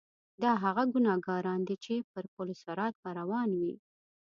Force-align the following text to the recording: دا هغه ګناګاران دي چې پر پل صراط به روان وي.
دا 0.43 0.51
هغه 0.63 0.83
ګناګاران 0.93 1.59
دي 1.67 1.75
چې 1.83 1.93
پر 2.11 2.25
پل 2.35 2.49
صراط 2.63 2.93
به 3.01 3.09
روان 3.19 3.49
وي. 3.59 3.75